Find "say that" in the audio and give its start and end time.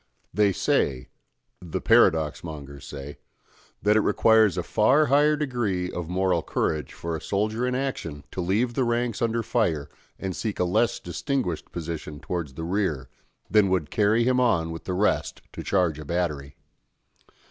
2.87-3.95